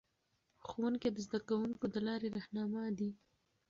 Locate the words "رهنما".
2.37-2.83